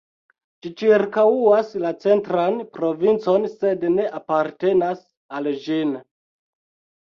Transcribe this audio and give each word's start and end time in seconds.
Ĝi 0.65 0.69
ĉirkaŭas 0.77 1.69
la 1.83 1.91
Centran 2.05 2.57
Provincon 2.77 3.45
sed 3.51 3.85
ne 3.99 4.07
apartenas 4.21 5.05
al 5.41 5.51
ĝin. 5.69 5.95